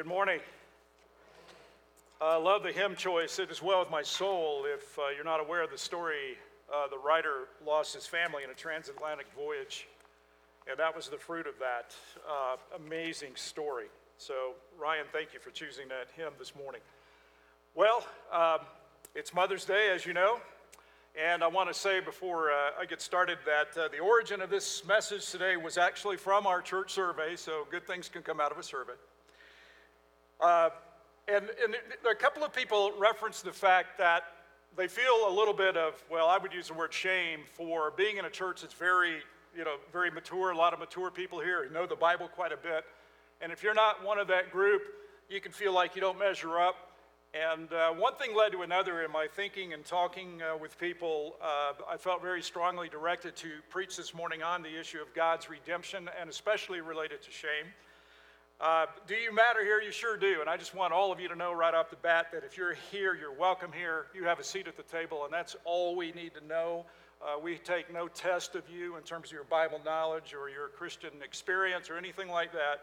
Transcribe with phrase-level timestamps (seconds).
[0.00, 0.40] Good morning.
[2.22, 4.64] I love the hymn choice, It Is Well With My Soul.
[4.64, 6.38] If uh, you're not aware of the story,
[6.74, 9.88] uh, the writer lost his family in a transatlantic voyage,
[10.66, 11.94] and that was the fruit of that
[12.26, 13.88] uh, amazing story.
[14.16, 16.80] So, Ryan, thank you for choosing that hymn this morning.
[17.74, 18.60] Well, um,
[19.14, 20.40] it's Mother's Day, as you know,
[21.14, 24.48] and I want to say before uh, I get started that uh, the origin of
[24.48, 28.50] this message today was actually from our church survey, so good things can come out
[28.50, 28.94] of a survey.
[30.40, 30.70] Uh,
[31.28, 31.76] and, and
[32.10, 34.24] a couple of people referenced the fact that
[34.76, 38.16] they feel a little bit of, well, I would use the word shame for being
[38.16, 39.18] in a church that's very,
[39.56, 42.52] you know, very mature, a lot of mature people here who know the Bible quite
[42.52, 42.84] a bit.
[43.40, 44.82] And if you're not one of that group,
[45.28, 46.74] you can feel like you don't measure up.
[47.32, 51.36] And uh, one thing led to another in my thinking and talking uh, with people.
[51.40, 55.48] Uh, I felt very strongly directed to preach this morning on the issue of God's
[55.48, 57.72] redemption and especially related to shame.
[58.60, 59.80] Uh, do you matter here?
[59.80, 60.42] You sure do.
[60.42, 62.58] And I just want all of you to know right off the bat that if
[62.58, 64.08] you're here, you're welcome here.
[64.14, 66.84] You have a seat at the table, and that's all we need to know.
[67.22, 70.68] Uh, we take no test of you in terms of your Bible knowledge or your
[70.68, 72.82] Christian experience or anything like that.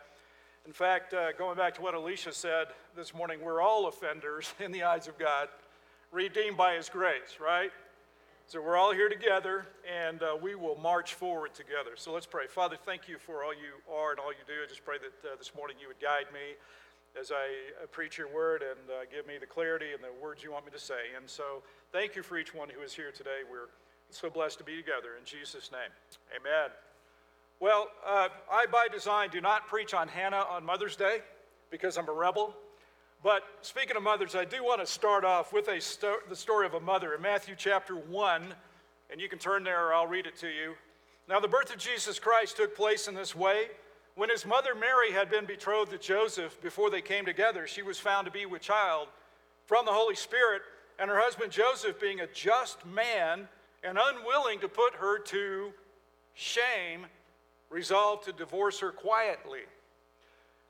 [0.65, 4.71] In fact, uh, going back to what Alicia said this morning, we're all offenders in
[4.71, 5.47] the eyes of God,
[6.11, 7.71] redeemed by His grace, right?
[8.49, 11.97] So we're all here together, and uh, we will march forward together.
[11.97, 12.47] So let's pray.
[12.47, 14.53] Father, thank you for all you are and all you do.
[14.63, 16.55] I just pray that uh, this morning you would guide me
[17.19, 20.45] as I uh, preach your word and uh, give me the clarity and the words
[20.45, 21.11] you want me to say.
[21.17, 23.41] And so thank you for each one who is here today.
[23.51, 23.67] We're
[24.11, 25.17] so blessed to be together.
[25.19, 25.91] In Jesus' name,
[26.31, 26.69] amen.
[27.59, 31.19] Well, uh, I, by design, do not preach on Hannah on Mother's Day
[31.69, 32.55] because I'm a rebel.
[33.23, 36.65] But speaking of mothers, I do want to start off with a sto- the story
[36.65, 38.53] of a mother in Matthew chapter 1.
[39.09, 40.75] And you can turn there or I'll read it to you.
[41.27, 43.67] Now, the birth of Jesus Christ took place in this way.
[44.15, 47.99] When his mother Mary had been betrothed to Joseph before they came together, she was
[47.99, 49.09] found to be with child
[49.65, 50.61] from the Holy Spirit,
[50.97, 53.47] and her husband Joseph, being a just man
[53.83, 55.71] and unwilling to put her to
[56.33, 57.05] shame,
[57.69, 59.61] resolved to divorce her quietly.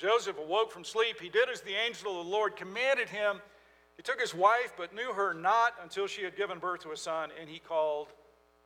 [0.00, 3.38] Joseph awoke from sleep, he did as the angel of the Lord commanded him.
[3.98, 6.96] He took his wife, but knew her not until she had given birth to a
[6.96, 8.08] son, and he called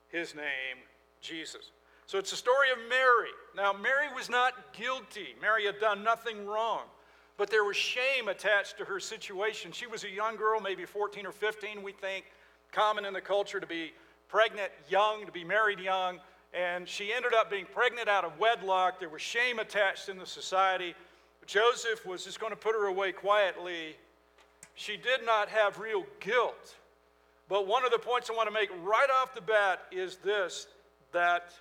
[0.06, 0.84] his name
[1.20, 1.72] Jesus.
[2.06, 3.30] So it's the story of Mary.
[3.56, 6.82] Now, Mary was not guilty, Mary had done nothing wrong,
[7.36, 9.72] but there was shame attached to her situation.
[9.72, 12.26] She was a young girl, maybe 14 or 15, we think,
[12.70, 13.92] common in the culture to be
[14.28, 16.20] pregnant young, to be married young
[16.54, 19.00] and she ended up being pregnant out of wedlock.
[19.00, 20.94] There was shame attached in the society.
[21.46, 23.96] Joseph was just going to put her away quietly.
[24.74, 26.74] She did not have real guilt.
[27.48, 30.66] But one of the points I want to make right off the bat is this
[31.12, 31.52] that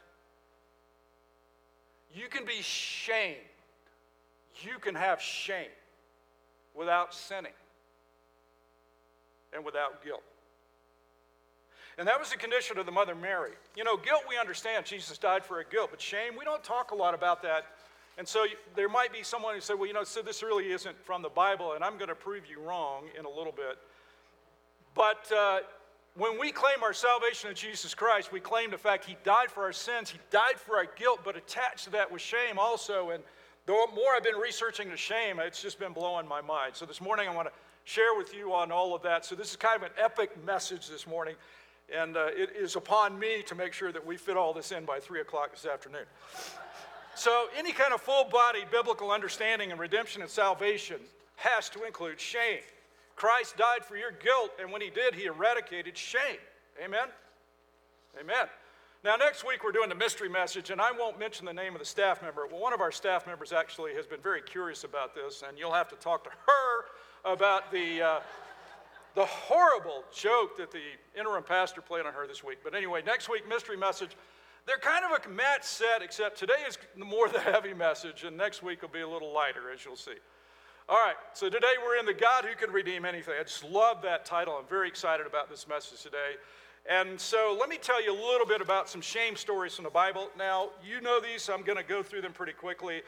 [2.13, 3.37] you can be shamed.
[4.61, 5.69] You can have shame
[6.73, 7.51] without sinning
[9.53, 10.23] and without guilt.
[11.97, 13.51] And that was the condition of the mother Mary.
[13.75, 16.91] You know, guilt, we understand Jesus died for a guilt, but shame, we don't talk
[16.91, 17.65] a lot about that.
[18.17, 21.03] And so there might be someone who said, well, you know, so this really isn't
[21.03, 23.77] from the Bible, and I'm going to prove you wrong in a little bit.
[24.93, 25.59] But uh,
[26.15, 29.63] when we claim our salvation in Jesus Christ, we claim the fact He died for
[29.63, 33.09] our sins, He died for our guilt, but attached to that was shame also.
[33.09, 33.23] And
[33.65, 36.75] the more I've been researching the shame, it's just been blowing my mind.
[36.75, 37.53] So this morning I want to
[37.85, 39.25] share with you on all of that.
[39.25, 41.35] So this is kind of an epic message this morning.
[41.93, 44.85] And uh, it is upon me to make sure that we fit all this in
[44.85, 46.05] by 3 o'clock this afternoon.
[47.15, 50.99] So, any kind of full bodied biblical understanding of redemption and salvation
[51.35, 52.61] has to include shame.
[53.15, 56.39] Christ died for your guilt, and when he did, he eradicated shame.
[56.83, 57.07] Amen?
[58.19, 58.47] Amen.
[59.03, 61.79] Now, next week we're doing the mystery message, and I won't mention the name of
[61.79, 62.47] the staff member.
[62.47, 65.73] Well, one of our staff members actually has been very curious about this, and you'll
[65.73, 68.01] have to talk to her about the.
[68.01, 68.19] Uh,
[69.15, 70.81] the horrible joke that the
[71.15, 72.57] interim pastor played on her this week.
[72.63, 74.17] But anyway, next week, mystery message.
[74.65, 78.63] They're kind of a match set, except today is more the heavy message, and next
[78.63, 80.15] week will be a little lighter, as you'll see.
[80.87, 83.33] All right, so today we're in the God who can redeem anything.
[83.37, 84.55] I just love that title.
[84.57, 86.35] I'm very excited about this message today.
[86.89, 89.89] And so let me tell you a little bit about some shame stories from the
[89.89, 90.29] Bible.
[90.37, 93.01] Now, you know these, so I'm going to go through them pretty quickly.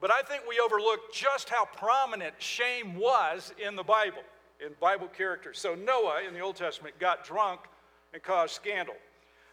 [0.00, 4.22] But I think we overlook just how prominent shame was in the Bible,
[4.64, 5.58] in Bible characters.
[5.58, 7.60] So Noah in the Old Testament got drunk
[8.14, 8.94] and caused scandal.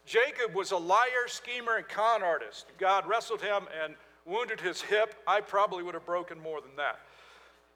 [0.05, 2.65] Jacob was a liar, schemer, and con artist.
[2.77, 5.15] God wrestled him and wounded his hip.
[5.27, 6.99] I probably would have broken more than that.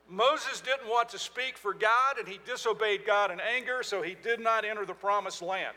[0.10, 4.16] Moses didn't want to speak for God and he disobeyed God in anger, so he
[4.22, 5.76] did not enter the promised land.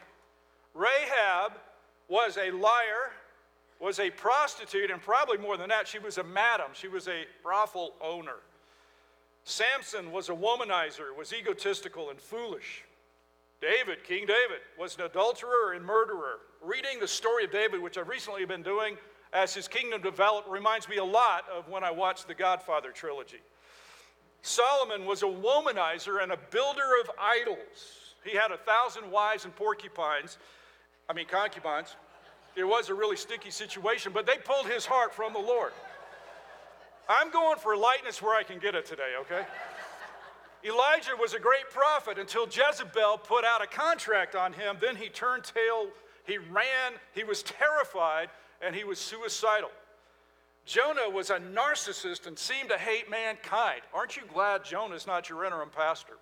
[0.74, 1.52] Rahab
[2.08, 3.12] was a liar,
[3.80, 6.70] was a prostitute, and probably more than that, she was a madam.
[6.72, 8.36] She was a brothel owner.
[9.44, 12.84] Samson was a womanizer, was egotistical and foolish.
[13.60, 16.40] David, King David, was an adulterer and murderer.
[16.62, 18.96] Reading the story of David, which I've recently been doing
[19.32, 23.40] as his kingdom developed, reminds me a lot of when I watched the Godfather trilogy.
[24.42, 28.14] Solomon was a womanizer and a builder of idols.
[28.24, 30.38] He had a thousand wives and porcupines,
[31.08, 31.96] I mean, concubines.
[32.56, 35.72] It was a really sticky situation, but they pulled his heart from the Lord.
[37.08, 39.46] I'm going for lightness where I can get it today, okay?
[40.66, 44.76] Elijah was a great prophet until Jezebel put out a contract on him.
[44.80, 45.88] Then he turned tail,
[46.26, 48.28] he ran, he was terrified,
[48.60, 49.70] and he was suicidal.
[50.64, 53.82] Jonah was a narcissist and seemed to hate mankind.
[53.94, 56.14] Aren't you glad Jonah's not your interim pastor?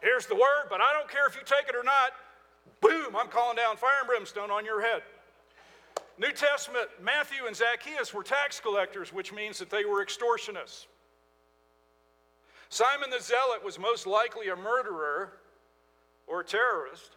[0.00, 2.12] Here's the word, but I don't care if you take it or not.
[2.80, 5.02] Boom, I'm calling down fire and brimstone on your head.
[6.18, 10.86] New Testament, Matthew and Zacchaeus were tax collectors, which means that they were extortionists.
[12.74, 15.34] Simon the Zealot was most likely a murderer
[16.26, 17.12] or a terrorist.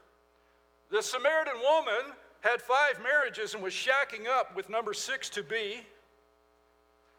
[0.92, 5.82] The Samaritan woman had five marriages and was shacking up with number six to be.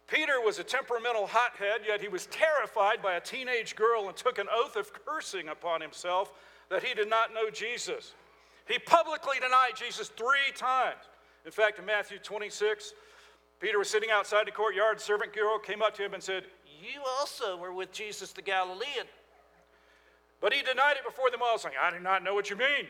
[0.07, 4.39] Peter was a temperamental hothead, yet he was terrified by a teenage girl and took
[4.39, 6.33] an oath of cursing upon himself
[6.71, 8.15] that he did not know Jesus.
[8.69, 11.03] He publicly denied Jesus three times.
[11.45, 12.93] In fact, in Matthew 26,
[13.59, 15.01] Peter was sitting outside the courtyard.
[15.01, 16.45] Servant girl came up to him and said,
[16.81, 19.07] You also were with Jesus the Galilean.
[20.41, 22.87] But he denied it before them all, saying, I do not know what you mean.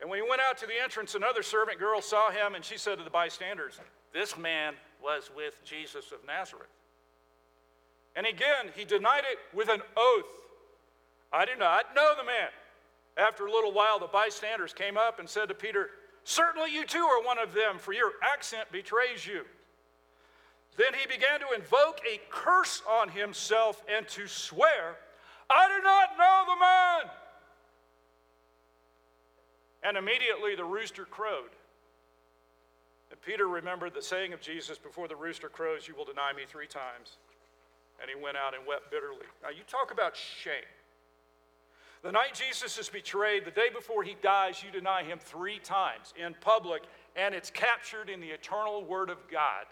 [0.00, 2.76] And when he went out to the entrance, another servant girl saw him, and she
[2.76, 3.80] said to the bystanders,
[4.12, 6.68] This man was with Jesus of Nazareth.
[8.14, 10.32] And again, he denied it with an oath
[11.32, 12.48] I do not know the man.
[13.16, 15.90] After a little while, the bystanders came up and said to Peter,
[16.24, 19.44] Certainly you too are one of them, for your accent betrays you.
[20.76, 24.96] Then he began to invoke a curse on himself and to swear,
[25.48, 27.12] I do not know the man.
[29.82, 31.50] And immediately the rooster crowed.
[33.10, 36.42] And Peter remembered the saying of Jesus before the rooster crows, You will deny me
[36.46, 37.16] three times.
[38.00, 39.26] And he went out and wept bitterly.
[39.42, 40.68] Now, you talk about shame.
[42.02, 46.12] The night Jesus is betrayed, the day before he dies, you deny him three times
[46.22, 46.82] in public,
[47.16, 49.64] and it's captured in the eternal word of God.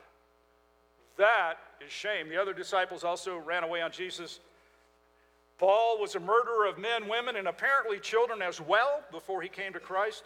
[1.16, 2.28] That is shame.
[2.28, 4.40] The other disciples also ran away on Jesus
[5.58, 9.72] Paul was a murderer of men, women, and apparently children as well before he came
[9.72, 10.24] to Christ.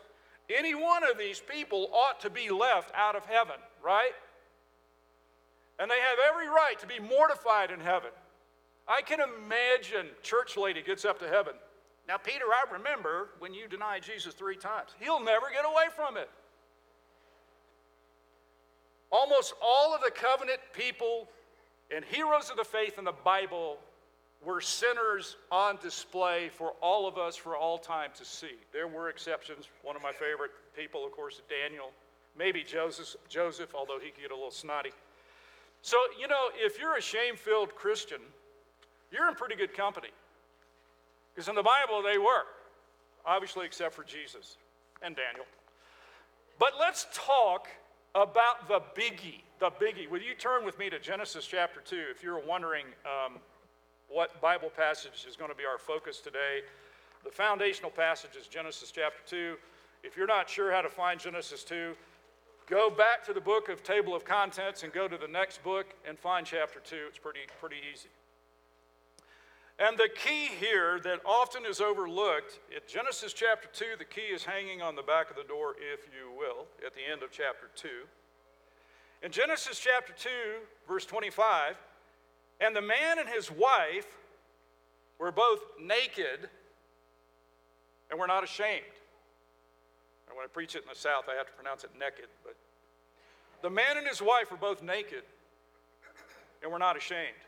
[0.49, 4.13] Any one of these people ought to be left out of heaven, right?
[5.79, 8.11] And they have every right to be mortified in heaven.
[8.89, 11.53] I can imagine church lady gets up to heaven.
[12.09, 14.91] Now, Peter, I remember when you denied Jesus three times.
[14.99, 16.31] He'll never get away from it.
[19.11, 21.29] Almost all of the covenant people
[21.95, 23.79] and heroes of the faith in the Bible
[24.45, 28.57] were sinners on display for all of us for all time to see.
[28.73, 29.69] There were exceptions.
[29.83, 31.91] One of my favorite people, of course, is Daniel,
[32.37, 34.91] maybe Joseph, Joseph, although he could get a little snotty.
[35.83, 38.21] So, you know, if you're a shame filled Christian,
[39.11, 40.11] you're in pretty good company.
[41.35, 42.45] Because in the Bible, they were,
[43.25, 44.57] obviously, except for Jesus
[45.03, 45.47] and Daniel.
[46.59, 47.69] But let's talk
[48.15, 49.43] about the biggie.
[49.59, 50.09] The biggie.
[50.09, 53.39] Will you turn with me to Genesis chapter 2 if you're wondering um,
[54.09, 56.63] what Bible passage is going to be our focus today.
[57.25, 59.57] The foundational passage is Genesis chapter 2.
[60.03, 61.95] If you're not sure how to find Genesis 2,
[62.67, 65.95] go back to the book of table of contents and go to the next book
[66.09, 66.97] and find chapter 2.
[67.09, 68.09] It's pretty, pretty easy.
[69.79, 74.45] And the key here that often is overlooked, in Genesis chapter 2, the key is
[74.45, 77.71] hanging on the back of the door, if you will, at the end of chapter
[77.77, 77.89] 2.
[79.23, 80.29] In Genesis chapter 2,
[80.89, 81.77] verse 25,
[82.61, 84.07] and the man and his wife
[85.19, 86.49] were both naked
[88.11, 88.83] and were not ashamed.
[90.29, 92.27] And when I preach it in the South, I have to pronounce it naked.
[92.45, 92.57] But
[93.63, 95.23] the man and his wife were both naked
[96.63, 97.39] and were not ashamed.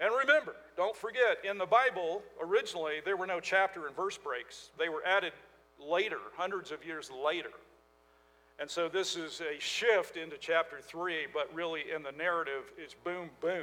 [0.00, 4.70] And remember, don't forget, in the Bible, originally, there were no chapter and verse breaks.
[4.78, 5.32] They were added
[5.80, 7.50] later, hundreds of years later.
[8.60, 12.94] And so this is a shift into chapter three, but really in the narrative, it's
[12.94, 13.62] boom, boom.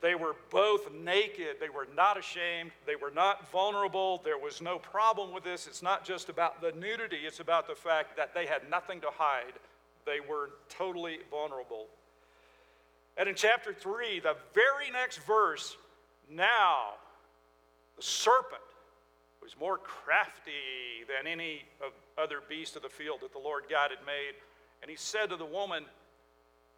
[0.00, 1.56] They were both naked.
[1.58, 2.70] They were not ashamed.
[2.86, 4.20] They were not vulnerable.
[4.24, 5.66] There was no problem with this.
[5.66, 9.08] It's not just about the nudity, it's about the fact that they had nothing to
[9.12, 9.54] hide.
[10.06, 11.86] They were totally vulnerable.
[13.18, 15.76] And in chapter 3, the very next verse,
[16.30, 16.92] now
[17.96, 18.62] the serpent
[19.42, 21.62] was more crafty than any
[22.16, 24.34] other beast of the field that the Lord God had made.
[24.82, 25.84] And he said to the woman,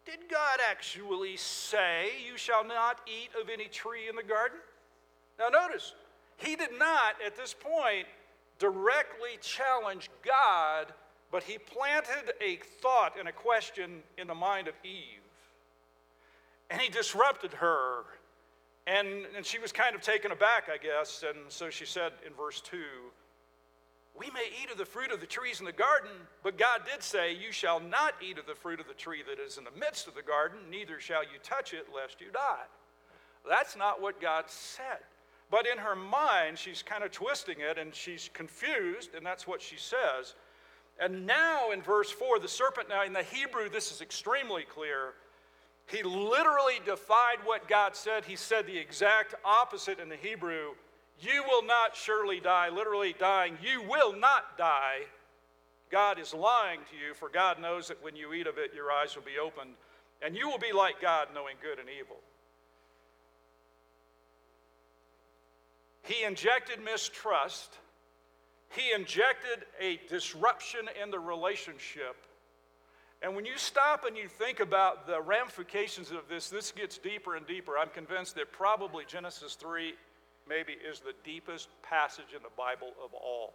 [0.03, 4.57] Did God actually say, You shall not eat of any tree in the garden?
[5.37, 5.93] Now, notice,
[6.37, 8.07] he did not at this point
[8.57, 10.87] directly challenge God,
[11.31, 15.20] but he planted a thought and a question in the mind of Eve.
[16.71, 18.05] And he disrupted her.
[18.87, 21.23] And, and she was kind of taken aback, I guess.
[21.27, 22.77] And so she said in verse 2
[24.17, 26.11] We may eat of the fruit of the trees in the garden,
[26.43, 29.39] but God did say, You shall not eat of the fruit of the tree that
[29.39, 32.65] is in the midst of the garden, neither shall you touch it, lest you die.
[33.47, 34.99] That's not what God said.
[35.49, 39.61] But in her mind, she's kind of twisting it and she's confused, and that's what
[39.61, 40.35] she says.
[40.99, 45.13] And now in verse 4, the serpent, now in the Hebrew, this is extremely clear.
[45.91, 48.23] He literally defied what God said.
[48.23, 50.71] He said the exact opposite in the Hebrew
[51.19, 55.01] You will not surely die, literally dying, you will not die.
[55.91, 58.91] God is lying to you, for God knows that when you eat of it, your
[58.91, 59.71] eyes will be opened,
[60.21, 62.15] and you will be like God, knowing good and evil.
[66.03, 67.77] He injected mistrust.
[68.69, 72.15] He injected a disruption in the relationship
[73.21, 77.35] and when you stop and you think about the ramifications of this, this gets deeper
[77.35, 77.77] and deeper.
[77.77, 79.93] I'm convinced that probably Genesis 3
[80.49, 83.53] maybe is the deepest passage in the Bible of all.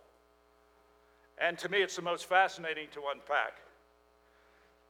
[1.39, 3.59] And to me, it's the most fascinating to unpack.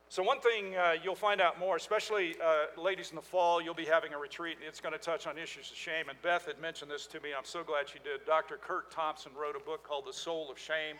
[0.08, 3.74] So, one thing uh, you'll find out more, especially uh, ladies in the fall, you'll
[3.74, 4.56] be having a retreat.
[4.58, 6.08] And it's going to touch on issues of shame.
[6.08, 7.30] And Beth had mentioned this to me.
[7.36, 8.24] I'm so glad she did.
[8.24, 8.56] Dr.
[8.56, 10.96] Kurt Thompson wrote a book called The Soul of Shame.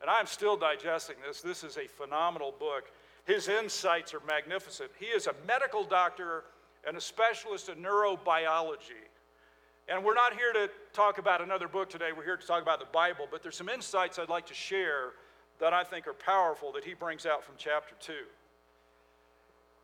[0.00, 1.42] And I'm still digesting this.
[1.42, 2.90] This is a phenomenal book.
[3.24, 4.90] His insights are magnificent.
[4.98, 6.44] He is a medical doctor
[6.86, 9.04] and a specialist in neurobiology.
[9.88, 12.78] And we're not here to talk about another book today, we're here to talk about
[12.78, 15.12] the Bible, but there's some insights I'd like to share
[15.58, 18.12] that I think are powerful that he brings out from chapter 2.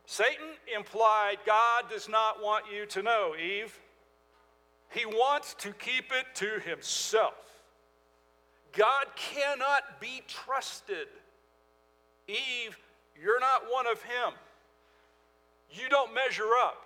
[0.05, 3.77] Satan implied God does not want you to know, Eve.
[4.89, 7.33] He wants to keep it to himself.
[8.71, 11.07] God cannot be trusted.
[12.27, 12.77] Eve
[13.21, 14.33] you're not one of Him.
[15.71, 16.83] You don't measure up.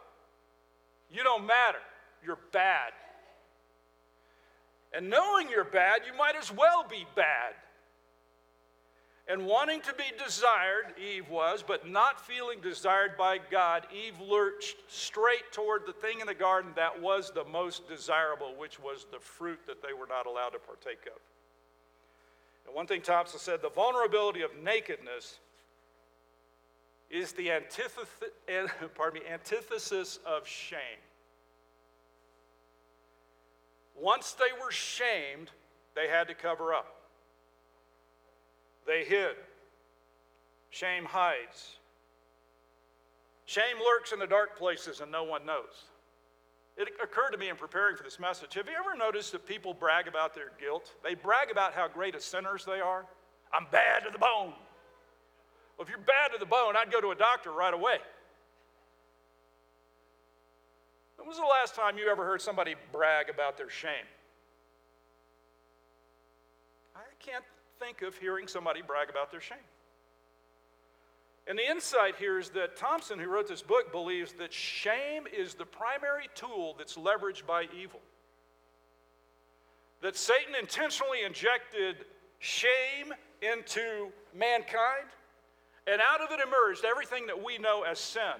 [1.11, 1.79] You don't matter.
[2.25, 2.91] You're bad.
[4.93, 7.53] And knowing you're bad, you might as well be bad.
[9.27, 14.77] And wanting to be desired, Eve was, but not feeling desired by God, Eve lurched
[14.89, 19.19] straight toward the thing in the garden that was the most desirable, which was the
[19.19, 21.21] fruit that they were not allowed to partake of.
[22.65, 25.39] And one thing Thompson said the vulnerability of nakedness
[27.11, 28.07] is the antithesis,
[28.95, 30.79] pardon me, antithesis of shame.
[33.95, 35.51] Once they were shamed,
[35.95, 36.95] they had to cover up.
[38.87, 39.35] They hid.
[40.69, 41.77] Shame hides.
[43.45, 45.85] Shame lurks in the dark places and no one knows.
[46.77, 48.53] It occurred to me in preparing for this message.
[48.53, 50.93] Have you ever noticed that people brag about their guilt?
[51.03, 53.05] They brag about how great of sinners they are.
[53.53, 54.53] I'm bad to the bone.
[55.81, 57.97] Well, if you're bad to the bone, I'd go to a doctor right away.
[61.17, 64.05] When was the last time you ever heard somebody brag about their shame?
[66.95, 67.43] I can't
[67.79, 69.57] think of hearing somebody brag about their shame.
[71.47, 75.55] And the insight here is that Thompson, who wrote this book, believes that shame is
[75.55, 78.01] the primary tool that's leveraged by evil.
[80.03, 82.05] That Satan intentionally injected
[82.37, 85.07] shame into mankind
[85.87, 88.39] and out of it emerged everything that we know as sin.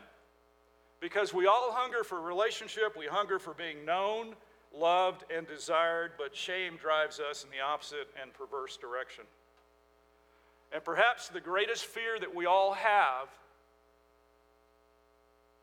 [1.00, 4.36] Because we all hunger for relationship, we hunger for being known,
[4.78, 9.24] loved, and desired, but shame drives us in the opposite and perverse direction.
[10.72, 13.28] And perhaps the greatest fear that we all have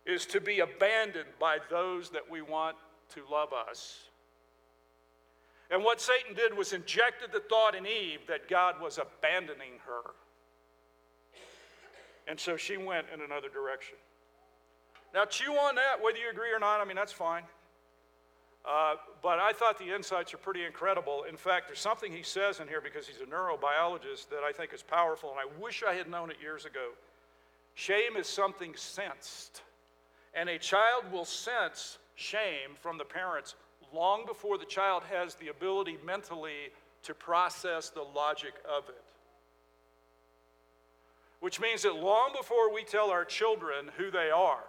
[0.04, 2.76] is to be abandoned by those that we want
[3.14, 4.08] to love us.
[5.70, 10.12] And what Satan did was injected the thought in Eve that God was abandoning her.
[12.28, 13.96] And so she went in another direction.
[15.14, 17.44] Now, chew on that, whether you agree or not, I mean, that's fine.
[18.68, 21.24] Uh, but I thought the insights are pretty incredible.
[21.26, 24.74] In fact, there's something he says in here because he's a neurobiologist that I think
[24.74, 26.90] is powerful, and I wish I had known it years ago.
[27.74, 29.62] Shame is something sensed,
[30.34, 33.54] and a child will sense shame from the parents
[33.94, 36.72] long before the child has the ability mentally
[37.04, 39.02] to process the logic of it.
[41.40, 44.64] Which means that long before we tell our children who they are,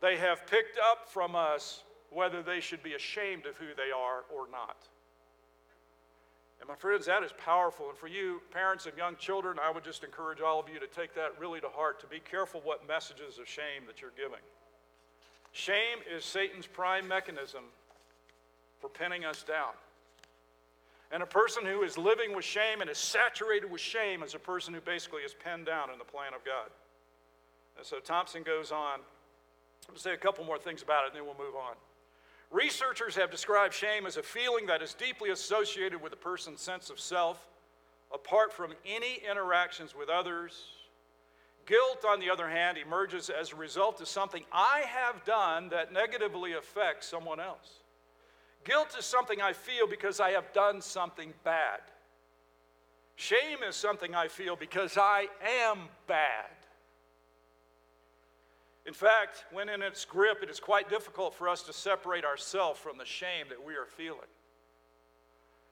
[0.00, 4.24] they have picked up from us whether they should be ashamed of who they are
[4.34, 4.88] or not.
[6.60, 7.88] And my friends, that is powerful.
[7.88, 10.86] And for you, parents of young children, I would just encourage all of you to
[10.86, 14.38] take that really to heart, to be careful what messages of shame that you're giving.
[15.50, 17.64] Shame is Satan's prime mechanism
[18.80, 19.72] for pinning us down.
[21.12, 24.38] And a person who is living with shame and is saturated with shame is a
[24.38, 26.70] person who basically is pinned down in the plan of God.
[27.76, 29.00] And so Thompson goes on.
[29.90, 31.74] I'll say a couple more things about it and then we'll move on.
[32.50, 36.88] Researchers have described shame as a feeling that is deeply associated with a person's sense
[36.88, 37.48] of self,
[38.12, 40.64] apart from any interactions with others.
[41.66, 45.92] Guilt, on the other hand, emerges as a result of something I have done that
[45.92, 47.81] negatively affects someone else.
[48.64, 51.80] Guilt is something I feel because I have done something bad.
[53.16, 55.26] Shame is something I feel because I
[55.64, 56.50] am bad.
[58.84, 62.80] In fact, when in its grip, it is quite difficult for us to separate ourselves
[62.80, 64.20] from the shame that we are feeling.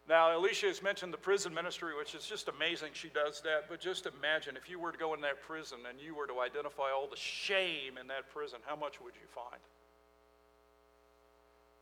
[0.08, 3.66] Now, Alicia has mentioned the prison ministry, which is just amazing she does that.
[3.68, 6.40] But just imagine if you were to go in that prison and you were to
[6.40, 9.60] identify all the shame in that prison, how much would you find?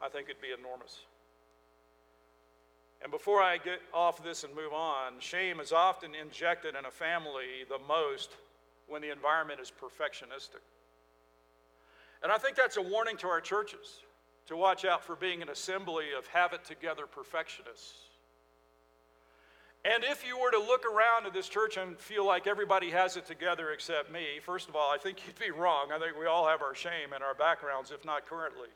[0.03, 1.01] I think it'd be enormous.
[3.03, 6.91] And before I get off this and move on, shame is often injected in a
[6.91, 8.31] family the most
[8.89, 10.63] when the environment is perfectionistic.
[12.23, 14.01] And I think that's a warning to our churches
[14.47, 17.95] to watch out for being an assembly of have it together perfectionists.
[19.85, 23.17] And if you were to look around at this church and feel like everybody has
[23.17, 25.93] it together except me, first of all, I think you'd be wrong.
[25.93, 28.69] I think we all have our shame and our backgrounds, if not currently.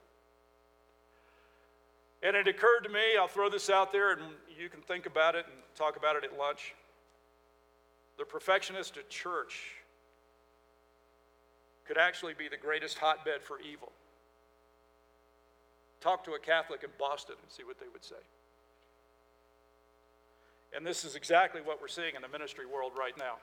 [2.22, 4.22] And it occurred to me, I'll throw this out there and
[4.58, 6.74] you can think about it and talk about it at lunch.
[8.16, 9.74] The perfectionist at church
[11.84, 13.90] could actually be the greatest hotbed for evil.
[16.00, 18.22] Talk to a Catholic in Boston and see what they would say.
[20.74, 23.36] And this is exactly what we're seeing in the ministry world right now.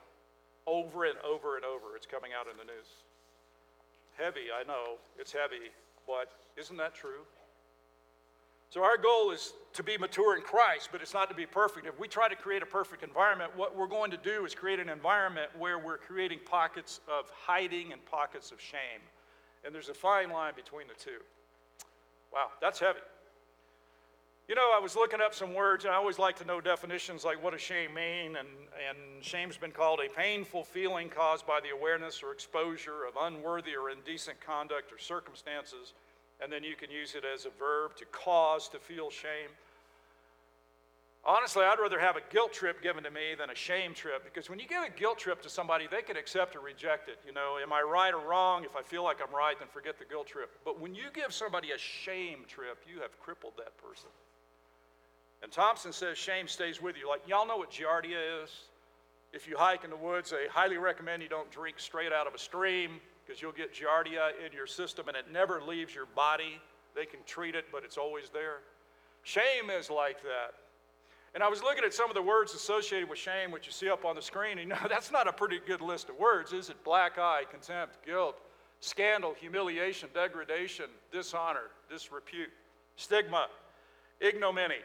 [0.66, 2.86] Over and over and over, it's coming out in the news.
[4.16, 5.70] Heavy, I know, it's heavy,
[6.06, 7.24] but isn't that true?
[8.70, 11.86] So, our goal is to be mature in Christ, but it's not to be perfect.
[11.86, 14.78] If we try to create a perfect environment, what we're going to do is create
[14.78, 19.02] an environment where we're creating pockets of hiding and pockets of shame.
[19.64, 21.18] And there's a fine line between the two.
[22.32, 23.00] Wow, that's heavy.
[24.48, 27.24] You know, I was looking up some words, and I always like to know definitions
[27.24, 28.36] like what does shame mean?
[28.36, 28.48] And,
[28.88, 33.76] and shame's been called a painful feeling caused by the awareness or exposure of unworthy
[33.76, 35.92] or indecent conduct or circumstances
[36.42, 39.50] and then you can use it as a verb to cause to feel shame.
[41.22, 44.48] Honestly, I'd rather have a guilt trip given to me than a shame trip because
[44.48, 47.18] when you give a guilt trip to somebody, they can accept or reject it.
[47.26, 48.64] You know, am I right or wrong?
[48.64, 50.50] If I feel like I'm right, then forget the guilt trip.
[50.64, 54.08] But when you give somebody a shame trip, you have crippled that person.
[55.42, 57.06] And Thompson says shame stays with you.
[57.06, 58.50] Like, y'all know what Giardia is?
[59.32, 62.34] If you hike in the woods, they highly recommend you don't drink straight out of
[62.34, 66.60] a stream because you'll get giardia in your system and it never leaves your body.
[66.96, 68.58] They can treat it, but it's always there.
[69.22, 70.54] Shame is like that.
[71.32, 73.88] And I was looking at some of the words associated with shame, which you see
[73.88, 76.70] up on the screen, you know, that's not a pretty good list of words, is
[76.70, 76.82] it?
[76.82, 78.36] Black eye, contempt, guilt,
[78.80, 82.50] scandal, humiliation, degradation, dishonor, disrepute,
[82.96, 83.46] stigma,
[84.20, 84.82] ignominy,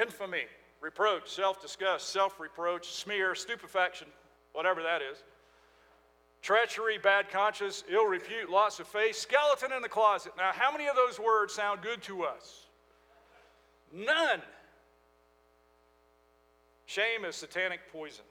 [0.00, 0.44] infamy,
[0.80, 4.06] reproach, self disgust, self reproach, smear, stupefaction,
[4.52, 5.24] whatever that is,
[6.42, 10.32] treachery, bad conscience, ill repute, loss of faith, skeleton in the closet.
[10.36, 12.66] Now, how many of those words sound good to us?
[13.92, 14.40] None.
[16.86, 18.24] Shame is satanic poison.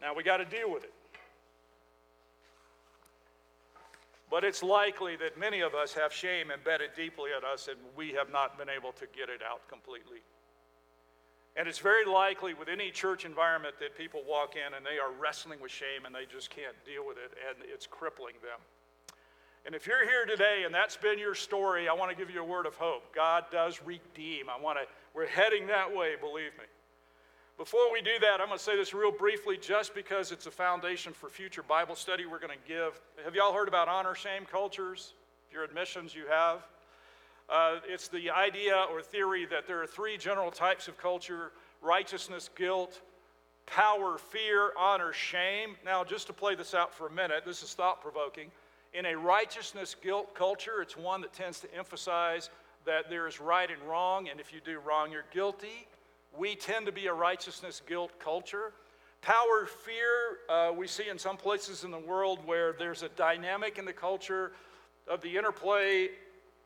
[0.00, 0.92] Now, we got to deal with it.
[4.30, 8.12] But it's likely that many of us have shame embedded deeply in us and we
[8.12, 10.18] have not been able to get it out completely.
[11.58, 15.10] And it's very likely with any church environment that people walk in and they are
[15.20, 18.60] wrestling with shame and they just can't deal with it and it's crippling them.
[19.66, 22.40] And if you're here today and that's been your story, I want to give you
[22.40, 23.12] a word of hope.
[23.12, 24.48] God does redeem.
[24.48, 26.64] I want to, we're heading that way, believe me.
[27.58, 30.52] Before we do that, I'm going to say this real briefly just because it's a
[30.52, 33.00] foundation for future Bible study we're going to give.
[33.24, 35.14] Have y'all heard about honor shame cultures?
[35.48, 36.62] If you're admissions, you have.
[37.48, 42.50] Uh, it's the idea or theory that there are three general types of culture righteousness,
[42.56, 43.00] guilt,
[43.64, 45.76] power, fear, honor, shame.
[45.84, 48.50] Now, just to play this out for a minute, this is thought provoking.
[48.94, 52.50] In a righteousness guilt culture, it's one that tends to emphasize
[52.84, 55.86] that there is right and wrong, and if you do wrong, you're guilty.
[56.36, 58.72] We tend to be a righteousness guilt culture.
[59.20, 63.78] Power, fear, uh, we see in some places in the world where there's a dynamic
[63.78, 64.52] in the culture
[65.06, 66.08] of the interplay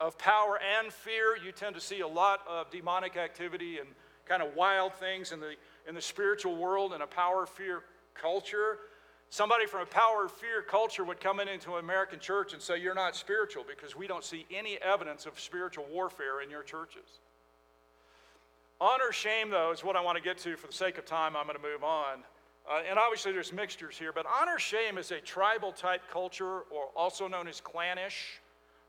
[0.02, 1.36] of power and fear.
[1.42, 3.88] You tend to see a lot of demonic activity and
[4.26, 5.54] kind of wild things in the,
[5.88, 7.84] in the spiritual world in a power, fear
[8.14, 8.78] culture.
[9.30, 12.78] Somebody from a power, fear culture would come in into an American church and say,
[12.78, 17.20] You're not spiritual because we don't see any evidence of spiritual warfare in your churches.
[18.80, 21.36] Honor, shame, though, is what I want to get to for the sake of time.
[21.36, 22.18] I'm going to move on.
[22.68, 26.86] Uh, and obviously, there's mixtures here, but honor shame is a tribal type culture, or
[26.96, 28.40] also known as clannish,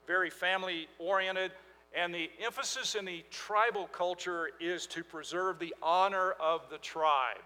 [0.07, 1.51] very family oriented.
[1.95, 7.37] And the emphasis in the tribal culture is to preserve the honor of the tribe.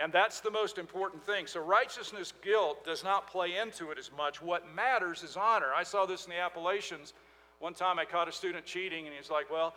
[0.00, 1.46] And that's the most important thing.
[1.46, 4.42] So, righteousness guilt does not play into it as much.
[4.42, 5.72] What matters is honor.
[5.76, 7.12] I saw this in the Appalachians.
[7.60, 9.74] One time I caught a student cheating, and he's like, Well,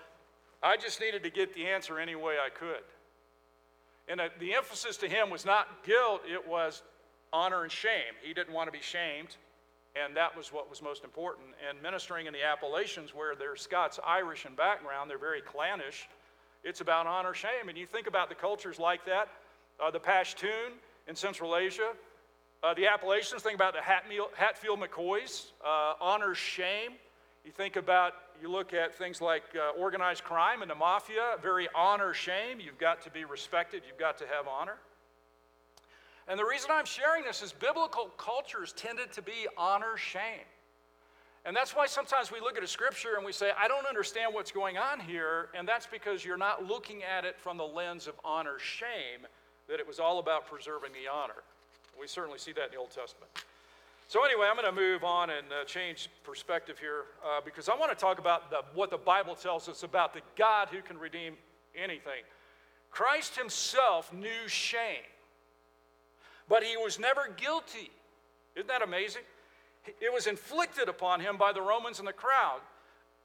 [0.64, 2.84] I just needed to get the answer any way I could.
[4.08, 6.82] And the emphasis to him was not guilt, it was
[7.32, 8.16] honor and shame.
[8.24, 9.36] He didn't want to be shamed,
[10.04, 11.48] and that was what was most important.
[11.68, 16.08] And ministering in the Appalachians, where they're Scots Irish in background, they're very clannish,
[16.64, 17.70] it's about honor, shame.
[17.70, 19.30] And you think about the cultures like that
[19.80, 20.72] uh, the Pashtun
[21.08, 21.92] in Central Asia,
[22.64, 26.92] uh, the Appalachians, think about the Hatfield McCoys, uh, honor, shame.
[27.46, 31.68] You think about you look at things like uh, organized crime and the mafia, very
[31.74, 32.60] honor, shame.
[32.60, 34.78] You've got to be respected, you've got to have honor.
[36.28, 40.46] And the reason I'm sharing this is biblical cultures tended to be honor, shame.
[41.46, 44.34] And that's why sometimes we look at a scripture and we say, I don't understand
[44.34, 45.48] what's going on here.
[45.58, 49.26] And that's because you're not looking at it from the lens of honor, shame,
[49.70, 51.44] that it was all about preserving the honor.
[51.98, 53.32] We certainly see that in the Old Testament.
[54.10, 57.76] So, anyway, I'm going to move on and uh, change perspective here uh, because I
[57.76, 60.98] want to talk about the, what the Bible tells us about the God who can
[60.98, 61.34] redeem
[61.76, 62.24] anything.
[62.90, 65.04] Christ himself knew shame,
[66.48, 67.92] but he was never guilty.
[68.56, 69.24] Isn't that amazing?
[70.02, 72.60] It was inflicted upon him by the Romans and the crowd.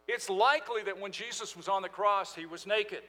[0.09, 3.03] It's likely that when Jesus was on the cross, he was naked.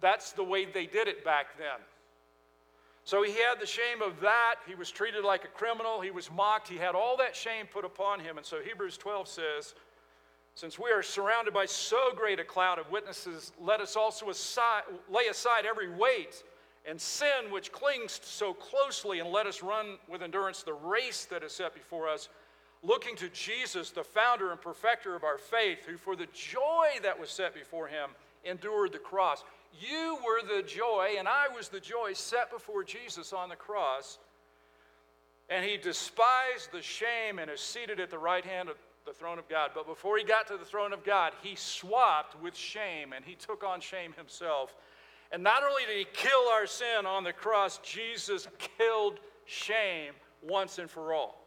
[0.00, 1.78] That's the way they did it back then.
[3.04, 4.56] So he had the shame of that.
[4.66, 6.00] He was treated like a criminal.
[6.00, 6.68] He was mocked.
[6.68, 8.38] He had all that shame put upon him.
[8.38, 9.74] And so Hebrews 12 says,
[10.54, 14.84] Since we are surrounded by so great a cloud of witnesses, let us also aside,
[15.10, 16.42] lay aside every weight
[16.86, 21.42] and sin which clings so closely, and let us run with endurance the race that
[21.42, 22.28] is set before us,
[22.82, 27.18] looking to Jesus, the founder and perfecter of our faith, who for the joy that
[27.18, 28.10] was set before him
[28.44, 29.42] endured the cross
[29.80, 34.18] you were the joy, and I was the joy set before Jesus on the cross.
[35.48, 39.38] And he despised the shame and is seated at the right hand of the throne
[39.38, 39.72] of God.
[39.74, 43.34] But before he got to the throne of God, he swapped with shame and he
[43.34, 44.74] took on shame himself.
[45.34, 48.46] And not only did he kill our sin on the cross, Jesus
[48.78, 51.44] killed shame once and for all.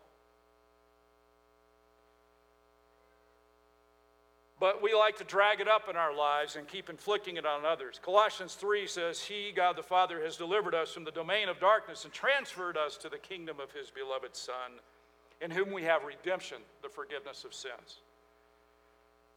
[4.60, 7.65] but we like to drag it up in our lives and keep inflicting it on
[7.65, 8.00] others.
[8.04, 12.06] Colossians 3 says, He, God the Father, has delivered us from the domain of darkness
[12.06, 14.80] and transferred us to the kingdom of His beloved Son,
[15.41, 18.02] in whom we have redemption, the forgiveness of sins.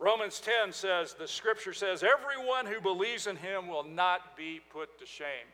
[0.01, 4.99] Romans 10 says, The scripture says, Everyone who believes in Him will not be put
[4.99, 5.47] to shame.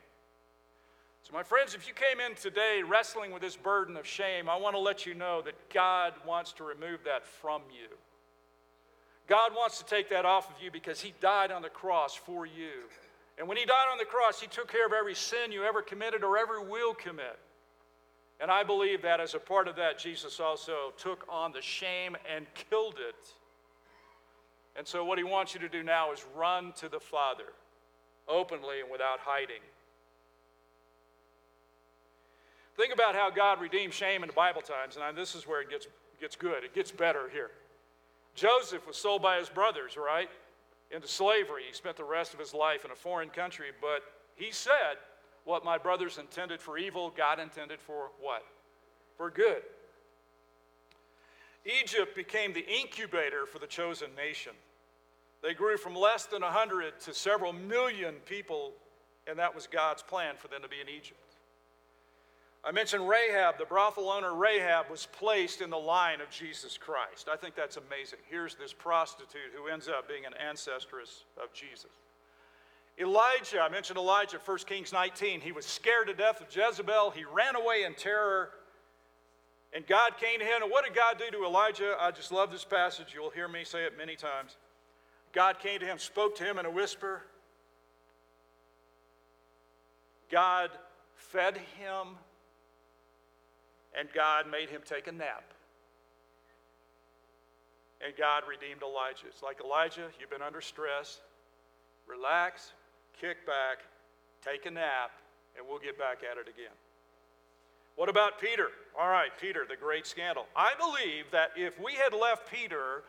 [1.23, 4.55] So, my friends, if you came in today wrestling with this burden of shame, I
[4.55, 7.89] want to let you know that God wants to remove that from you.
[9.27, 12.45] God wants to take that off of you because He died on the cross for
[12.45, 12.87] you.
[13.37, 15.81] And when He died on the cross, He took care of every sin you ever
[15.81, 17.37] committed or ever will commit.
[18.39, 22.15] And I believe that as a part of that, Jesus also took on the shame
[22.33, 23.33] and killed it.
[24.77, 27.51] And so, what He wants you to do now is run to the Father
[28.27, 29.61] openly and without hiding.
[32.75, 35.69] Think about how God redeemed shame in the Bible times, and this is where it
[35.69, 35.87] gets,
[36.21, 36.63] gets good.
[36.63, 37.49] It gets better here.
[38.35, 40.29] Joseph was sold by his brothers, right,
[40.91, 41.63] into slavery.
[41.67, 44.03] He spent the rest of his life in a foreign country, but
[44.35, 44.97] he said,
[45.43, 48.43] What my brothers intended for evil, God intended for what?
[49.17, 49.63] For good.
[51.81, 54.53] Egypt became the incubator for the chosen nation.
[55.43, 58.73] They grew from less than 100 to several million people,
[59.27, 61.19] and that was God's plan for them to be in Egypt.
[62.63, 67.29] I mentioned Rahab, the brothel owner Rahab was placed in the line of Jesus Christ.
[67.31, 68.19] I think that's amazing.
[68.29, 71.91] Here's this prostitute who ends up being an ancestress of Jesus.
[72.99, 75.39] Elijah, I mentioned Elijah, 1 Kings 19.
[75.39, 77.11] He was scared to death of Jezebel.
[77.11, 78.49] He ran away in terror.
[79.73, 80.63] And God came to him.
[80.63, 81.95] And what did God do to Elijah?
[81.99, 83.07] I just love this passage.
[83.13, 84.55] You'll hear me say it many times.
[85.33, 87.21] God came to him, spoke to him in a whisper.
[90.31, 90.71] God
[91.15, 92.15] fed him,
[93.97, 95.53] and God made him take a nap.
[98.05, 99.25] And God redeemed Elijah.
[99.27, 101.19] It's like Elijah, you've been under stress.
[102.07, 102.71] Relax,
[103.19, 103.83] kick back,
[104.45, 105.11] take a nap,
[105.57, 106.75] and we'll get back at it again.
[107.97, 108.67] What about Peter?
[108.97, 110.45] All right, Peter, the great scandal.
[110.55, 113.03] I believe that if we had left Peter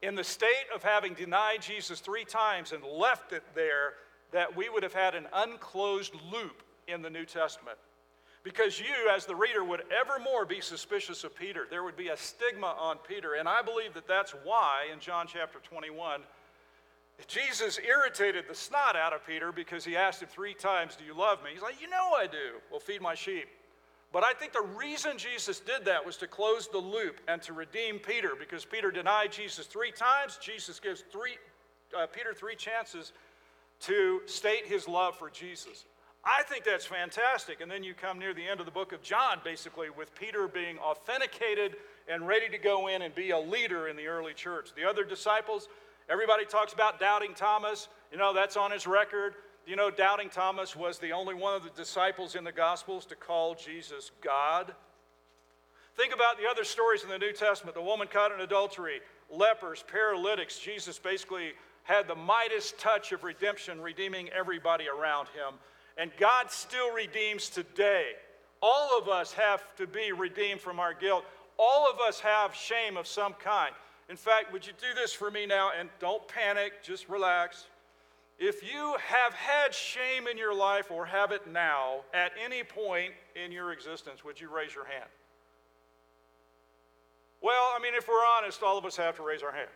[0.00, 3.92] in the state of having denied Jesus three times and left it there,
[4.32, 7.76] that we would have had an unclosed loop in the New Testament.
[8.42, 11.66] Because you, as the reader, would evermore be suspicious of Peter.
[11.68, 13.34] There would be a stigma on Peter.
[13.34, 16.22] And I believe that that's why in John chapter 21,
[17.26, 21.14] Jesus irritated the snot out of Peter because he asked him three times, Do you
[21.14, 21.50] love me?
[21.52, 22.60] He's like, You know I do.
[22.70, 23.48] Well, feed my sheep.
[24.14, 27.52] But I think the reason Jesus did that was to close the loop and to
[27.52, 30.38] redeem Peter because Peter denied Jesus three times.
[30.40, 31.36] Jesus gives three,
[31.98, 33.12] uh, Peter three chances
[33.80, 35.84] to state his love for Jesus.
[36.24, 37.60] I think that's fantastic.
[37.60, 40.46] And then you come near the end of the book of John, basically, with Peter
[40.46, 41.74] being authenticated
[42.08, 44.70] and ready to go in and be a leader in the early church.
[44.76, 45.68] The other disciples,
[46.08, 47.88] Everybody talks about doubting Thomas.
[48.12, 49.34] You know, that's on his record.
[49.66, 53.16] You know, doubting Thomas was the only one of the disciples in the Gospels to
[53.16, 54.74] call Jesus God.
[55.96, 59.00] Think about the other stories in the New Testament the woman caught in adultery,
[59.30, 60.58] lepers, paralytics.
[60.58, 61.52] Jesus basically
[61.84, 65.54] had the Midas touch of redemption, redeeming everybody around him.
[65.96, 68.08] And God still redeems today.
[68.60, 71.24] All of us have to be redeemed from our guilt.
[71.58, 73.74] All of us have shame of some kind.
[74.10, 75.70] In fact, would you do this for me now?
[75.78, 77.66] And don't panic, just relax.
[78.38, 83.12] If you have had shame in your life or have it now at any point
[83.42, 85.08] in your existence, would you raise your hand?
[87.40, 89.68] Well, I mean, if we're honest, all of us have to raise our hands.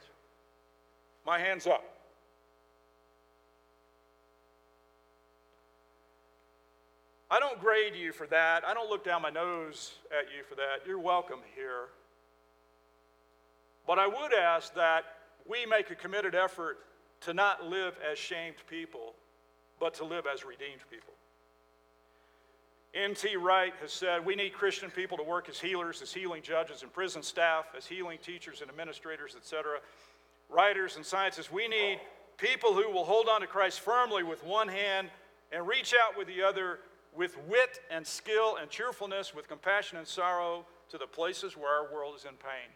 [1.25, 1.85] My hand's up.
[7.31, 8.65] I don't grade you for that.
[8.67, 10.87] I don't look down my nose at you for that.
[10.87, 11.89] You're welcome here.
[13.87, 15.05] But I would ask that
[15.47, 16.79] we make a committed effort
[17.23, 19.15] to not live as shamed people,
[19.81, 21.15] but to live as redeemed people.
[22.95, 23.37] N.T.
[23.37, 26.93] Wright has said we need Christian people to work as healers, as healing judges and
[26.93, 29.79] prison staff, as healing teachers and administrators, etc.,
[30.49, 31.53] writers and scientists.
[31.53, 32.01] We need
[32.39, 35.11] people who will hold on to Christ firmly with one hand
[35.53, 36.79] and reach out with the other
[37.15, 41.93] with wit and skill and cheerfulness, with compassion and sorrow to the places where our
[41.93, 42.71] world is in pain.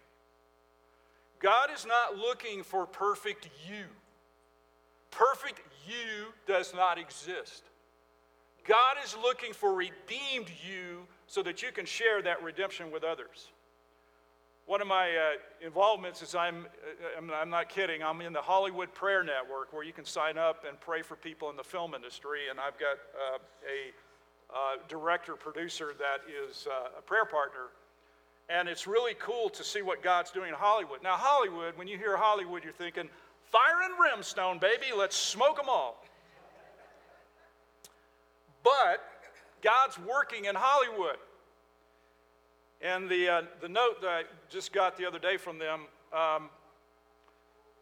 [1.38, 3.84] God is not looking for perfect you.
[5.12, 7.62] Perfect you does not exist.
[8.66, 13.50] God is looking for redeemed you so that you can share that redemption with others.
[14.66, 18.40] One of my uh, involvements is I'm, uh, I'm, I'm, not kidding, I'm in the
[18.40, 21.94] Hollywood Prayer Network where you can sign up and pray for people in the film
[21.94, 22.42] industry.
[22.48, 22.98] And I've got
[23.34, 27.70] uh, a uh, director producer that is uh, a prayer partner
[28.48, 31.02] and it's really cool to see what God's doing in Hollywood.
[31.02, 33.08] Now, Hollywood, when you hear Hollywood, you're thinking,
[33.52, 36.02] fire and brimstone, baby, let's smoke them all.
[38.64, 39.04] But
[39.62, 41.16] God's working in Hollywood.
[42.80, 46.50] And the, uh, the note that I just got the other day from them um,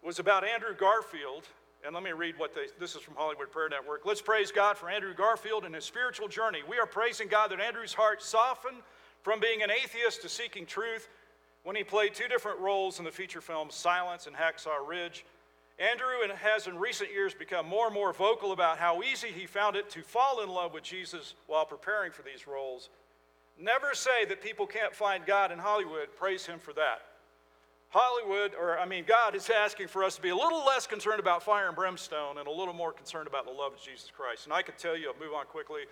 [0.05, 1.47] was about Andrew Garfield.
[1.85, 4.05] And let me read what they, this is from Hollywood Prayer Network.
[4.05, 6.59] Let's praise God for Andrew Garfield and his spiritual journey.
[6.69, 8.83] We are praising God that Andrew's heart softened
[9.23, 11.09] from being an atheist to seeking truth,
[11.63, 15.25] when he played two different roles in the feature films Silence and Hacksaw Ridge,
[15.81, 19.77] Andrew has in recent years become more and more vocal about how easy he found
[19.77, 22.91] it to fall in love with Jesus while preparing for these roles.
[23.59, 26.09] Never say that people can't find God in Hollywood.
[26.19, 27.01] Praise him for that.
[27.89, 31.19] Hollywood, or I mean, God is asking for us to be a little less concerned
[31.19, 34.45] about fire and brimstone and a little more concerned about the love of Jesus Christ.
[34.45, 35.83] And I can tell you, I'll move on quickly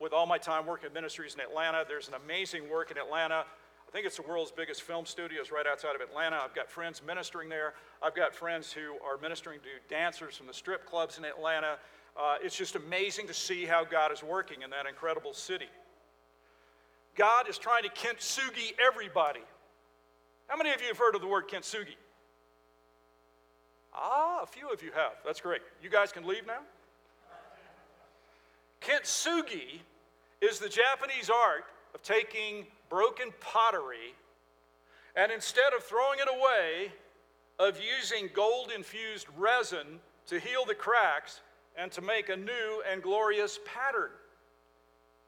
[0.00, 1.84] with all my time working in ministries in Atlanta.
[1.86, 3.44] There's an amazing work in Atlanta.
[3.90, 6.38] I think it's the world's biggest film studios right outside of Atlanta.
[6.40, 7.74] I've got friends ministering there.
[8.00, 11.76] I've got friends who are ministering to dancers from the strip clubs in Atlanta.
[12.16, 15.66] Uh, it's just amazing to see how God is working in that incredible city.
[17.16, 19.40] God is trying to kintsugi everybody.
[20.46, 21.96] How many of you have heard of the word kintsugi?
[23.92, 25.14] Ah, a few of you have.
[25.26, 25.62] That's great.
[25.82, 26.60] You guys can leave now?
[28.80, 29.80] Kintsugi
[30.40, 34.14] is the Japanese art of taking broken pottery
[35.16, 36.92] and instead of throwing it away,
[37.58, 41.40] of using gold infused resin to heal the cracks
[41.76, 44.10] and to make a new and glorious pattern.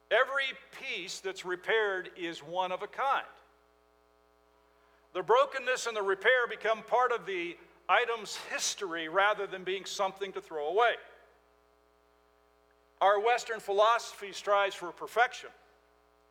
[0.09, 0.45] Every
[0.79, 3.25] piece that's repaired is one of a kind.
[5.13, 7.55] The brokenness and the repair become part of the
[7.87, 10.93] item's history rather than being something to throw away.
[13.01, 15.49] Our Western philosophy strives for perfection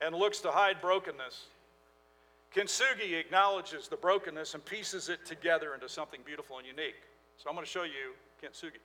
[0.04, 1.46] and looks to hide brokenness.
[2.54, 7.00] Kintsugi acknowledges the brokenness and pieces it together into something beautiful and unique.
[7.38, 8.80] So I'm going to show you kintsugi.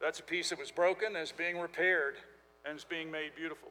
[0.00, 2.16] That's a piece that was broken is being repaired
[2.64, 3.68] and is being made beautiful.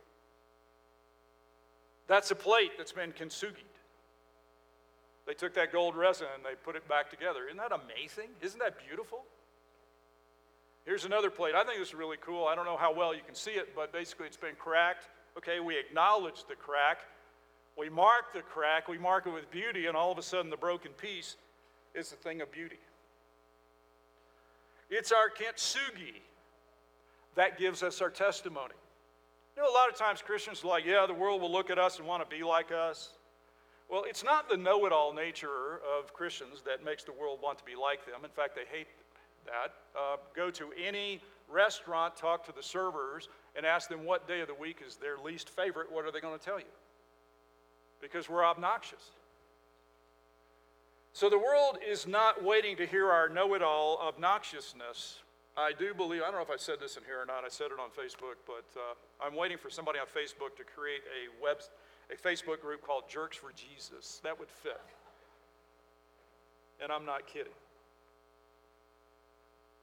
[2.07, 3.69] That's a plate that's been kintsugied.
[5.25, 7.45] They took that gold resin and they put it back together.
[7.47, 8.29] Isn't that amazing?
[8.41, 9.23] Isn't that beautiful?
[10.85, 11.55] Here's another plate.
[11.55, 12.45] I think this is really cool.
[12.45, 15.07] I don't know how well you can see it, but basically it's been cracked.
[15.37, 16.99] Okay, we acknowledge the crack.
[17.77, 20.57] We mark the crack, we mark it with beauty, and all of a sudden the
[20.57, 21.37] broken piece
[21.95, 22.77] is a thing of beauty.
[24.91, 26.21] It's our kintsugi
[27.35, 28.75] that gives us our testimony.
[29.55, 31.79] You know, a lot of times Christians are like, yeah, the world will look at
[31.79, 33.13] us and want to be like us.
[33.89, 37.57] Well, it's not the know it all nature of Christians that makes the world want
[37.57, 38.23] to be like them.
[38.23, 38.87] In fact, they hate
[39.45, 39.73] that.
[39.95, 44.47] Uh, go to any restaurant, talk to the servers, and ask them what day of
[44.47, 45.91] the week is their least favorite.
[45.91, 46.65] What are they going to tell you?
[48.01, 49.11] Because we're obnoxious.
[51.13, 55.19] So the world is not waiting to hear our know it all obnoxiousness.
[55.55, 57.49] I do believe, I don't know if I said this in here or not, I
[57.49, 61.43] said it on Facebook, but uh, I'm waiting for somebody on Facebook to create a
[61.43, 61.57] web,
[62.11, 64.19] a Facebook group called Jerks for Jesus.
[64.23, 64.81] That would fit.
[66.81, 67.53] And I'm not kidding.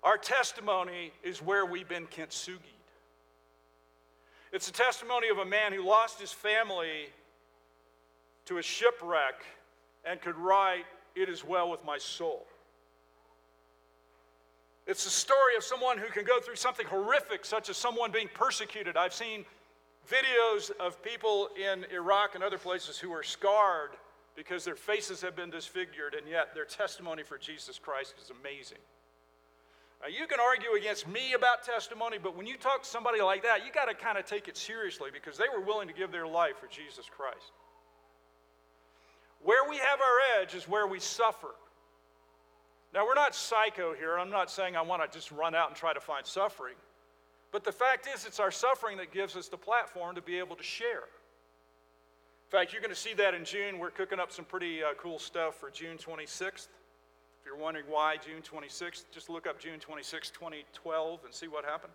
[0.02, 2.79] Our testimony is where we've been kintsugied.
[4.52, 7.08] It's a testimony of a man who lost his family
[8.46, 9.44] to a shipwreck
[10.04, 10.84] and could write,
[11.14, 12.46] It is well with my soul.
[14.86, 18.28] It's the story of someone who can go through something horrific, such as someone being
[18.34, 18.96] persecuted.
[18.96, 19.44] I've seen
[20.10, 23.90] videos of people in Iraq and other places who are scarred
[24.34, 28.78] because their faces have been disfigured, and yet their testimony for Jesus Christ is amazing.
[30.02, 33.42] Now, you can argue against me about testimony, but when you talk to somebody like
[33.42, 36.10] that, you got to kind of take it seriously because they were willing to give
[36.10, 37.52] their life for Jesus Christ.
[39.42, 41.54] Where we have our edge is where we suffer.
[42.94, 44.18] Now, we're not psycho here.
[44.18, 46.74] I'm not saying I want to just run out and try to find suffering.
[47.52, 50.56] But the fact is, it's our suffering that gives us the platform to be able
[50.56, 51.04] to share.
[51.04, 53.78] In fact, you're going to see that in June.
[53.78, 56.68] We're cooking up some pretty uh, cool stuff for June 26th.
[57.40, 61.64] If you're wondering why June 26th, just look up June 26, 2012, and see what
[61.64, 61.92] happened.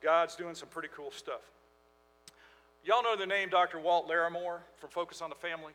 [0.00, 1.40] God's doing some pretty cool stuff.
[2.84, 3.80] Y'all know the name Dr.
[3.80, 5.72] Walt Larimore from Focus on the Family?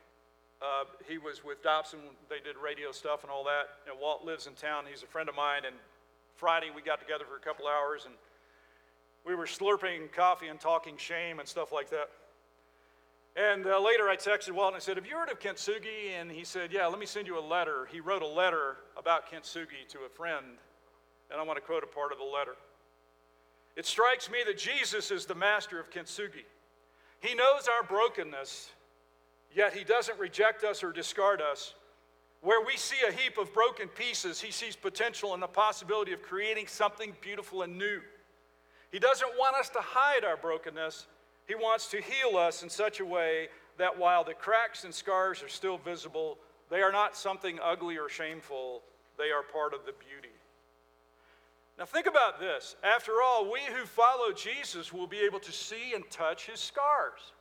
[0.62, 2.00] Uh, he was with Dobson.
[2.30, 3.67] They did radio stuff and all that.
[3.89, 4.86] And Walt lives in town.
[4.89, 5.63] He's a friend of mine.
[5.65, 5.76] And
[6.38, 8.13] Friday we got together for a couple hours and
[9.26, 12.10] we were slurping coffee and talking shame and stuff like that.
[13.36, 16.20] And uh, later I texted Walt and I said, Have you heard of Kintsugi?
[16.20, 17.88] And he said, Yeah, let me send you a letter.
[17.91, 20.46] He wrote a letter about Kintsugi to a friend.
[21.32, 22.56] And I want to quote a part of the letter.
[23.78, 26.44] It strikes me that Jesus is the master of Kintsugi.
[27.22, 28.72] He knows our brokenness
[29.54, 31.74] Yet he doesn't reject us or discard us.
[32.41, 36.22] Where we see a heap of broken pieces, he sees potential and the possibility of
[36.22, 38.02] creating something beautiful and new.
[38.91, 41.06] He doesn't want us to hide our brokenness.
[41.48, 45.42] He wants to heal us in such a way that while the cracks and scars
[45.44, 46.38] are still visible,
[46.70, 48.82] they are not something ugly or shameful.
[49.18, 50.34] They are part of the beauty.
[51.78, 52.76] Now, think about this.
[52.84, 57.34] After all, we who follow Jesus will be able to see and touch his scars.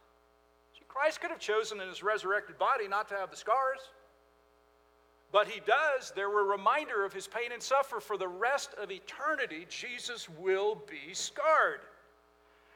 [0.75, 3.81] See, Christ could have chosen in his resurrected body not to have the scars.
[5.33, 6.13] But he does.
[6.15, 8.01] They're a reminder of his pain and suffer.
[8.01, 11.81] For the rest of eternity, Jesus will be scarred.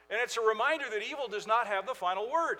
[0.09, 2.59] And it's a reminder that evil does not have the final word.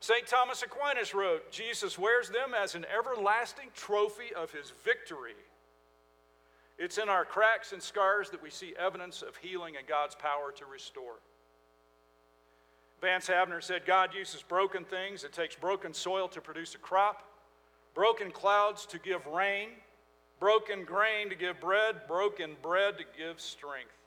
[0.00, 0.26] St.
[0.26, 5.34] Thomas Aquinas wrote Jesus wears them as an everlasting trophy of his victory.
[6.78, 10.50] It's in our cracks and scars that we see evidence of healing and God's power
[10.56, 11.20] to restore.
[13.02, 15.24] Vance Havner said God uses broken things.
[15.24, 17.22] It takes broken soil to produce a crop,
[17.94, 19.68] broken clouds to give rain,
[20.38, 23.99] broken grain to give bread, broken bread to give strength.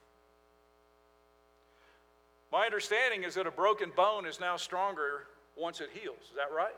[2.54, 5.26] My understanding is that a broken bone is now stronger
[5.58, 6.20] once it heals.
[6.30, 6.76] Is that right?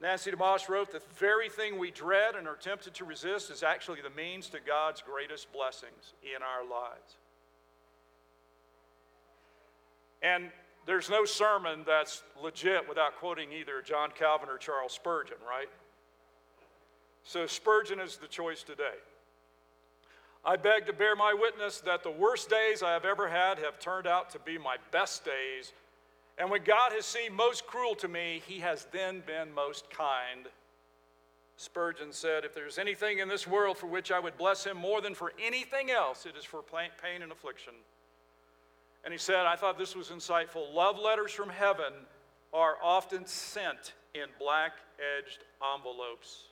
[0.00, 4.00] Nancy DeMoss wrote, The very thing we dread and are tempted to resist is actually
[4.00, 7.16] the means to God's greatest blessings in our lives.
[10.22, 10.50] And
[10.86, 15.68] there's no sermon that's legit without quoting either John Calvin or Charles Spurgeon, right?
[17.24, 18.96] So Spurgeon is the choice today.
[20.44, 23.78] I beg to bear my witness that the worst days I have ever had have
[23.78, 25.72] turned out to be my best days.
[26.38, 30.46] And when God has seemed most cruel to me, he has then been most kind.
[31.56, 35.00] Spurgeon said, If there's anything in this world for which I would bless him more
[35.00, 37.74] than for anything else, it is for pain and affliction.
[39.04, 40.72] And he said, I thought this was insightful.
[40.72, 41.92] Love letters from heaven
[42.52, 44.72] are often sent in black
[45.18, 46.44] edged envelopes.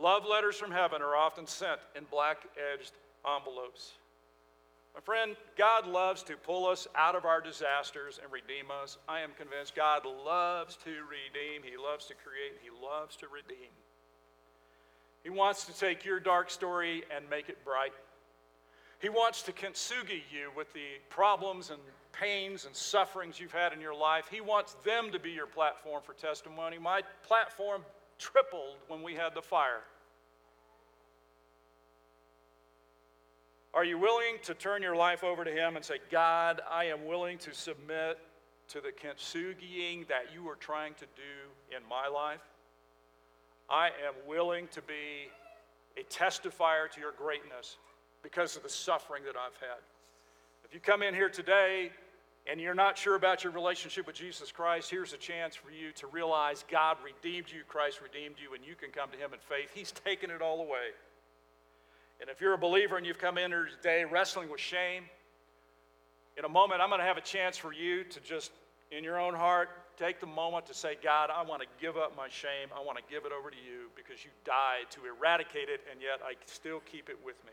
[0.00, 2.92] Love letters from heaven are often sent in black edged
[3.26, 3.92] envelopes.
[4.94, 8.96] My friend, God loves to pull us out of our disasters and redeem us.
[9.08, 13.68] I am convinced God loves to redeem, He loves to create, He loves to redeem.
[15.22, 17.92] He wants to take your dark story and make it bright.
[19.00, 21.80] He wants to kintsugi you with the problems and
[22.12, 24.26] pains and sufferings you've had in your life.
[24.30, 26.78] He wants them to be your platform for testimony.
[26.78, 27.82] My platform
[28.18, 29.82] tripled when we had the fire.
[33.74, 37.04] Are you willing to turn your life over to Him and say, God, I am
[37.04, 38.18] willing to submit
[38.68, 42.40] to the kintsugiing that you are trying to do in my life?
[43.68, 45.28] I am willing to be
[45.98, 47.76] a testifier to your greatness
[48.22, 49.80] because of the suffering that I've had.
[50.64, 51.90] If you come in here today
[52.48, 55.90] and you're not sure about your relationship with Jesus Christ, here's a chance for you
[55.92, 59.40] to realize God redeemed you, Christ redeemed you, and you can come to Him in
[59.40, 59.70] faith.
[59.74, 60.94] He's taken it all away.
[62.20, 65.04] And if you're a believer and you've come in here today wrestling with shame,
[66.36, 68.52] in a moment I'm going to have a chance for you to just,
[68.90, 72.16] in your own heart, take the moment to say, God, I want to give up
[72.16, 72.68] my shame.
[72.74, 76.00] I want to give it over to you because you died to eradicate it, and
[76.00, 77.52] yet I still keep it with me.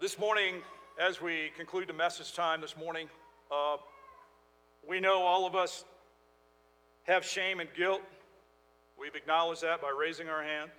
[0.00, 0.62] This morning,
[0.96, 3.08] as we conclude the message time this morning,
[3.50, 3.78] uh,
[4.88, 5.84] we know all of us
[7.02, 8.00] have shame and guilt.
[8.96, 10.70] We've acknowledged that by raising our hand.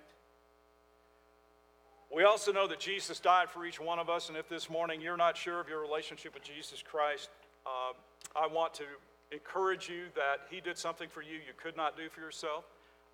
[2.10, 5.02] We also know that Jesus died for each one of us, and if this morning
[5.02, 7.28] you're not sure of your relationship with Jesus Christ,
[7.66, 7.92] uh,
[8.34, 8.84] I want to
[9.32, 12.64] encourage you that He did something for you you could not do for yourself.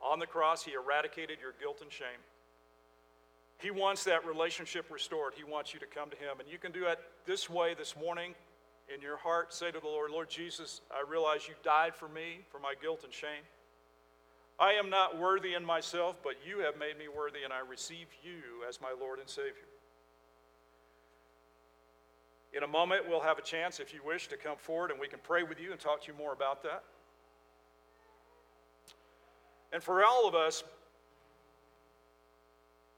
[0.01, 2.23] On the cross, He eradicated your guilt and shame.
[3.59, 5.35] He wants that relationship restored.
[5.35, 6.41] He wants you to come to Him.
[6.41, 8.35] And you can do it this way this morning
[8.95, 9.53] in your heart.
[9.53, 13.03] Say to the Lord, Lord Jesus, I realize you died for me, for my guilt
[13.05, 13.45] and shame.
[14.59, 18.07] I am not worthy in myself, but you have made me worthy, and I receive
[18.23, 19.69] you as my Lord and Savior.
[22.57, 25.09] In a moment, we'll have a chance, if you wish, to come forward and we
[25.09, 26.85] can pray with you and talk to you more about that.
[29.73, 30.65] And for all of us,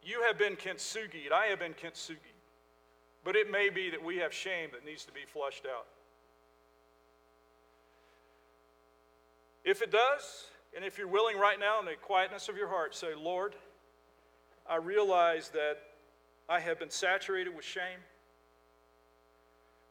[0.09, 1.33] you have been kintsugied.
[1.33, 2.17] I have been kintsugied.
[3.25, 5.87] But it may be that we have shame that needs to be flushed out.
[9.65, 12.95] If it does, and if you're willing right now in the quietness of your heart,
[12.95, 13.55] say, Lord,
[14.67, 15.79] I realize that
[16.49, 18.01] I have been saturated with shame.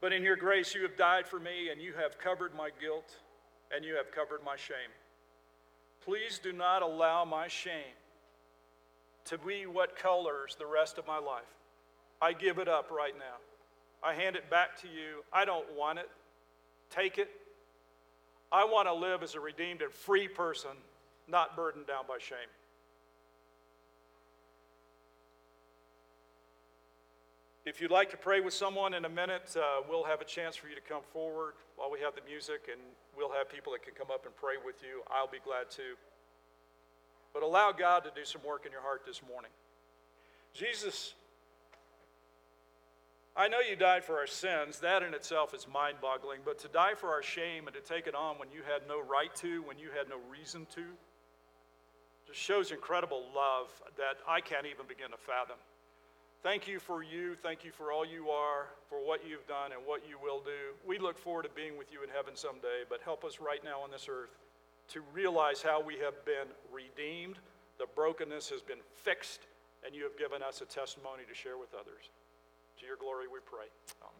[0.01, 3.17] But in your grace, you have died for me and you have covered my guilt
[3.75, 4.91] and you have covered my shame.
[6.03, 7.93] Please do not allow my shame
[9.27, 11.43] to be what colors the rest of my life.
[12.21, 13.37] I give it up right now.
[14.03, 15.23] I hand it back to you.
[15.33, 16.09] I don't want it.
[16.89, 17.29] Take it.
[18.51, 20.71] I want to live as a redeemed and free person,
[21.27, 22.37] not burdened down by shame.
[27.65, 30.55] If you'd like to pray with someone in a minute, uh, we'll have a chance
[30.55, 32.79] for you to come forward while we have the music, and
[33.17, 35.01] we'll have people that can come up and pray with you.
[35.11, 35.99] I'll be glad to.
[37.33, 39.51] But allow God to do some work in your heart this morning.
[40.53, 41.13] Jesus,
[43.35, 44.79] I know you died for our sins.
[44.79, 46.39] That in itself is mind boggling.
[46.43, 48.99] But to die for our shame and to take it on when you had no
[49.01, 50.83] right to, when you had no reason to,
[52.25, 55.57] just shows incredible love that I can't even begin to fathom.
[56.43, 57.35] Thank you for you.
[57.35, 60.73] Thank you for all you are, for what you've done and what you will do.
[60.85, 63.81] We look forward to being with you in heaven someday, but help us right now
[63.81, 64.37] on this earth
[64.89, 67.35] to realize how we have been redeemed,
[67.77, 69.41] the brokenness has been fixed,
[69.85, 72.09] and you have given us a testimony to share with others.
[72.79, 73.67] To your glory we pray.
[74.01, 74.16] Amen.